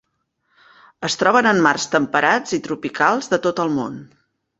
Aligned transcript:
Es 1.09 1.17
troben 1.23 1.49
en 1.49 1.61
mars 1.67 1.85
temperats 1.95 2.57
i 2.57 2.61
tropicals 2.69 3.31
de 3.35 3.41
tot 3.45 3.63
el 3.67 3.71
món. 3.77 4.01